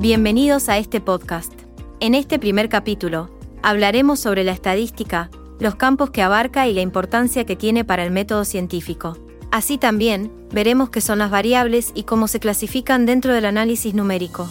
Bienvenidos 0.00 0.70
a 0.70 0.78
este 0.78 0.98
podcast. 1.02 1.52
En 2.00 2.14
este 2.14 2.38
primer 2.38 2.70
capítulo, 2.70 3.28
hablaremos 3.62 4.18
sobre 4.18 4.44
la 4.44 4.52
estadística, 4.52 5.28
los 5.58 5.74
campos 5.74 6.08
que 6.08 6.22
abarca 6.22 6.66
y 6.66 6.72
la 6.72 6.80
importancia 6.80 7.44
que 7.44 7.54
tiene 7.54 7.84
para 7.84 8.02
el 8.02 8.10
método 8.10 8.46
científico. 8.46 9.18
Así 9.52 9.76
también, 9.76 10.32
veremos 10.54 10.88
qué 10.88 11.02
son 11.02 11.18
las 11.18 11.30
variables 11.30 11.92
y 11.94 12.04
cómo 12.04 12.28
se 12.28 12.40
clasifican 12.40 13.04
dentro 13.04 13.34
del 13.34 13.44
análisis 13.44 13.92
numérico. 13.92 14.48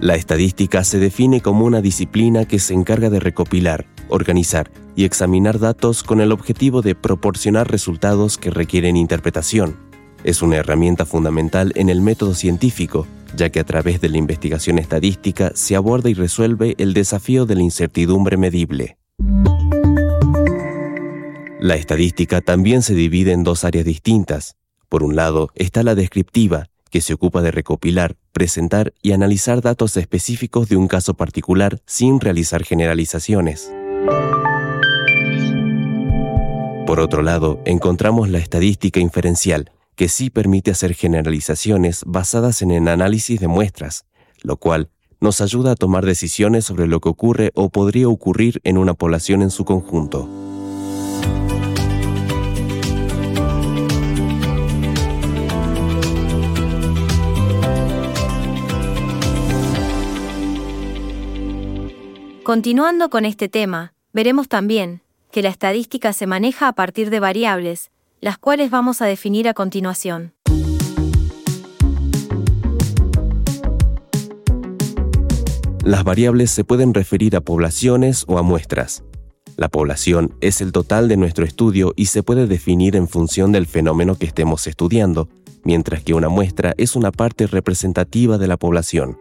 La 0.00 0.14
estadística 0.14 0.84
se 0.84 1.00
define 1.00 1.40
como 1.40 1.64
una 1.64 1.80
disciplina 1.80 2.44
que 2.44 2.60
se 2.60 2.74
encarga 2.74 3.10
de 3.10 3.18
recopilar, 3.18 3.86
organizar 4.08 4.70
y 4.94 5.04
examinar 5.04 5.58
datos 5.58 6.04
con 6.04 6.20
el 6.20 6.30
objetivo 6.30 6.80
de 6.80 6.94
proporcionar 6.94 7.68
resultados 7.68 8.38
que 8.38 8.50
requieren 8.50 8.96
interpretación. 8.96 9.87
Es 10.28 10.42
una 10.42 10.56
herramienta 10.56 11.06
fundamental 11.06 11.72
en 11.74 11.88
el 11.88 12.02
método 12.02 12.34
científico, 12.34 13.06
ya 13.34 13.48
que 13.48 13.60
a 13.60 13.64
través 13.64 14.02
de 14.02 14.10
la 14.10 14.18
investigación 14.18 14.78
estadística 14.78 15.52
se 15.54 15.74
aborda 15.74 16.10
y 16.10 16.12
resuelve 16.12 16.74
el 16.76 16.92
desafío 16.92 17.46
de 17.46 17.54
la 17.54 17.62
incertidumbre 17.62 18.36
medible. 18.36 18.98
La 21.58 21.76
estadística 21.76 22.42
también 22.42 22.82
se 22.82 22.92
divide 22.92 23.32
en 23.32 23.42
dos 23.42 23.64
áreas 23.64 23.86
distintas. 23.86 24.56
Por 24.90 25.02
un 25.02 25.16
lado 25.16 25.48
está 25.54 25.82
la 25.82 25.94
descriptiva, 25.94 26.66
que 26.90 27.00
se 27.00 27.14
ocupa 27.14 27.40
de 27.40 27.50
recopilar, 27.50 28.14
presentar 28.32 28.92
y 29.00 29.12
analizar 29.12 29.62
datos 29.62 29.96
específicos 29.96 30.68
de 30.68 30.76
un 30.76 30.88
caso 30.88 31.14
particular 31.14 31.80
sin 31.86 32.20
realizar 32.20 32.64
generalizaciones. 32.64 33.72
Por 36.86 37.00
otro 37.00 37.22
lado, 37.22 37.62
encontramos 37.64 38.28
la 38.28 38.38
estadística 38.38 39.00
inferencial, 39.00 39.72
que 39.98 40.08
sí 40.08 40.30
permite 40.30 40.70
hacer 40.70 40.94
generalizaciones 40.94 42.04
basadas 42.06 42.62
en 42.62 42.70
el 42.70 42.86
análisis 42.86 43.40
de 43.40 43.48
muestras, 43.48 44.04
lo 44.42 44.56
cual 44.56 44.90
nos 45.20 45.40
ayuda 45.40 45.72
a 45.72 45.74
tomar 45.74 46.06
decisiones 46.06 46.64
sobre 46.64 46.86
lo 46.86 47.00
que 47.00 47.08
ocurre 47.08 47.50
o 47.56 47.68
podría 47.68 48.08
ocurrir 48.08 48.60
en 48.62 48.78
una 48.78 48.94
población 48.94 49.42
en 49.42 49.50
su 49.50 49.64
conjunto. 49.64 50.30
Continuando 62.44 63.10
con 63.10 63.24
este 63.24 63.48
tema, 63.48 63.94
veremos 64.12 64.46
también 64.46 65.02
que 65.32 65.42
la 65.42 65.48
estadística 65.48 66.12
se 66.12 66.28
maneja 66.28 66.68
a 66.68 66.72
partir 66.72 67.10
de 67.10 67.18
variables, 67.18 67.90
las 68.20 68.38
cuales 68.38 68.70
vamos 68.70 69.00
a 69.02 69.06
definir 69.06 69.48
a 69.48 69.54
continuación. 69.54 70.32
Las 75.84 76.04
variables 76.04 76.50
se 76.50 76.64
pueden 76.64 76.92
referir 76.92 77.34
a 77.36 77.40
poblaciones 77.40 78.24
o 78.28 78.38
a 78.38 78.42
muestras. 78.42 79.04
La 79.56 79.68
población 79.68 80.34
es 80.40 80.60
el 80.60 80.70
total 80.70 81.08
de 81.08 81.16
nuestro 81.16 81.44
estudio 81.44 81.94
y 81.96 82.06
se 82.06 82.22
puede 82.22 82.46
definir 82.46 82.94
en 82.94 83.08
función 83.08 83.52
del 83.52 83.66
fenómeno 83.66 84.16
que 84.16 84.26
estemos 84.26 84.66
estudiando, 84.66 85.28
mientras 85.64 86.02
que 86.02 86.14
una 86.14 86.28
muestra 86.28 86.74
es 86.76 86.94
una 86.94 87.10
parte 87.10 87.46
representativa 87.46 88.38
de 88.38 88.48
la 88.48 88.56
población. 88.56 89.18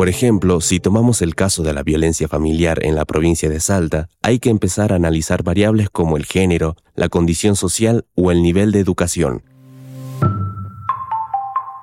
Por 0.00 0.08
ejemplo, 0.08 0.62
si 0.62 0.80
tomamos 0.80 1.20
el 1.20 1.34
caso 1.34 1.62
de 1.62 1.74
la 1.74 1.82
violencia 1.82 2.26
familiar 2.26 2.82
en 2.86 2.94
la 2.94 3.04
provincia 3.04 3.50
de 3.50 3.60
Salta, 3.60 4.08
hay 4.22 4.38
que 4.38 4.48
empezar 4.48 4.94
a 4.94 4.96
analizar 4.96 5.42
variables 5.42 5.90
como 5.90 6.16
el 6.16 6.24
género, 6.24 6.74
la 6.94 7.10
condición 7.10 7.54
social 7.54 8.06
o 8.14 8.30
el 8.30 8.40
nivel 8.40 8.72
de 8.72 8.80
educación. 8.80 9.42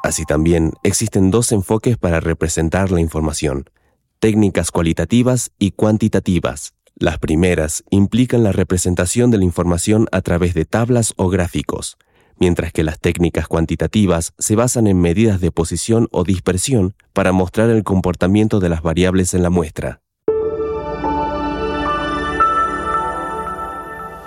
Así 0.01 0.25
también 0.25 0.73
existen 0.81 1.29
dos 1.29 1.51
enfoques 1.51 1.99
para 1.99 2.19
representar 2.19 2.89
la 2.89 3.01
información, 3.01 3.69
técnicas 4.17 4.71
cualitativas 4.71 5.51
y 5.59 5.69
cuantitativas. 5.69 6.73
Las 6.95 7.19
primeras 7.19 7.83
implican 7.91 8.41
la 8.41 8.51
representación 8.51 9.29
de 9.29 9.37
la 9.37 9.43
información 9.43 10.07
a 10.11 10.21
través 10.21 10.55
de 10.55 10.65
tablas 10.65 11.13
o 11.17 11.29
gráficos, 11.29 11.99
mientras 12.39 12.71
que 12.71 12.83
las 12.83 12.99
técnicas 12.99 13.47
cuantitativas 13.47 14.33
se 14.37 14.55
basan 14.55 14.87
en 14.87 14.99
medidas 14.99 15.41
de 15.41 15.51
posición 15.51 16.07
o 16.11 16.23
dispersión 16.23 16.95
para 17.13 17.31
mostrar 17.31 17.69
el 17.69 17.83
comportamiento 17.83 18.59
de 18.59 18.69
las 18.69 18.81
variables 18.81 19.33
en 19.33 19.43
la 19.43 19.49
muestra. 19.49 20.01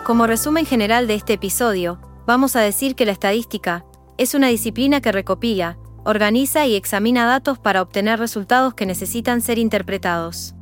Como 0.04 0.26
resumen 0.26 0.66
general 0.66 1.06
de 1.06 1.14
este 1.14 1.34
episodio, 1.34 2.00
vamos 2.26 2.56
a 2.56 2.60
decir 2.60 2.94
que 2.96 3.06
la 3.06 3.12
estadística 3.12 3.84
es 4.18 4.34
una 4.34 4.48
disciplina 4.48 5.00
que 5.00 5.12
recopila, 5.12 5.78
organiza 6.04 6.66
y 6.66 6.74
examina 6.74 7.26
datos 7.26 7.58
para 7.58 7.80
obtener 7.80 8.18
resultados 8.18 8.74
que 8.74 8.86
necesitan 8.86 9.40
ser 9.40 9.58
interpretados. 9.58 10.54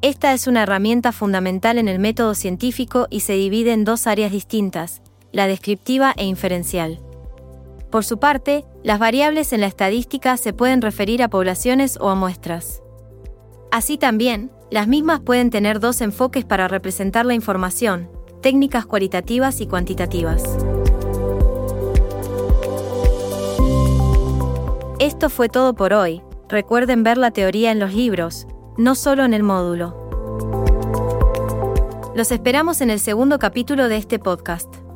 Esta 0.00 0.32
es 0.32 0.46
una 0.46 0.62
herramienta 0.62 1.12
fundamental 1.12 1.78
en 1.78 1.88
el 1.88 1.98
método 1.98 2.34
científico 2.34 3.08
y 3.10 3.20
se 3.20 3.32
divide 3.32 3.72
en 3.72 3.84
dos 3.84 4.06
áreas 4.06 4.30
distintas, 4.30 5.02
la 5.32 5.46
descriptiva 5.46 6.14
e 6.16 6.24
inferencial. 6.24 7.00
Por 7.90 8.04
su 8.04 8.18
parte, 8.18 8.64
las 8.82 8.98
variables 8.98 9.52
en 9.52 9.62
la 9.62 9.66
estadística 9.66 10.36
se 10.36 10.52
pueden 10.52 10.82
referir 10.82 11.22
a 11.22 11.28
poblaciones 11.28 11.98
o 12.00 12.10
a 12.10 12.14
muestras. 12.14 12.82
Así 13.70 13.98
también, 13.98 14.50
las 14.70 14.88
mismas 14.88 15.20
pueden 15.20 15.50
tener 15.50 15.80
dos 15.80 16.00
enfoques 16.00 16.44
para 16.44 16.68
representar 16.68 17.24
la 17.24 17.34
información, 17.34 18.10
técnicas 18.42 18.86
cualitativas 18.86 19.60
y 19.60 19.66
cuantitativas. 19.66 20.42
Esto 24.98 25.30
fue 25.30 25.48
todo 25.48 25.74
por 25.74 25.92
hoy. 25.92 26.22
Recuerden 26.48 27.02
ver 27.02 27.18
la 27.18 27.30
teoría 27.30 27.70
en 27.70 27.78
los 27.78 27.94
libros, 27.94 28.46
no 28.76 28.94
solo 28.94 29.24
en 29.24 29.32
el 29.32 29.42
módulo. 29.42 30.08
Los 32.14 32.32
esperamos 32.32 32.80
en 32.80 32.90
el 32.90 32.98
segundo 32.98 33.38
capítulo 33.38 33.88
de 33.88 33.96
este 33.96 34.18
podcast. 34.18 34.87